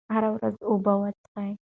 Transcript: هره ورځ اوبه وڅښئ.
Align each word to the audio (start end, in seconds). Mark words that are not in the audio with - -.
هره 0.13 0.29
ورځ 0.35 0.55
اوبه 0.69 0.93
وڅښئ. 1.01 1.51